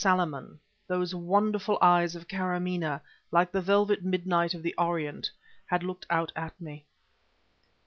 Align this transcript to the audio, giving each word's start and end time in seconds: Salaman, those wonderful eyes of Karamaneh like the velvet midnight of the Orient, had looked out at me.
Salaman, 0.03 0.59
those 0.87 1.13
wonderful 1.13 1.77
eyes 1.79 2.15
of 2.15 2.27
Karamaneh 2.27 2.99
like 3.29 3.51
the 3.51 3.61
velvet 3.61 4.03
midnight 4.03 4.55
of 4.55 4.63
the 4.63 4.73
Orient, 4.75 5.29
had 5.67 5.83
looked 5.83 6.07
out 6.09 6.31
at 6.35 6.59
me. 6.59 6.87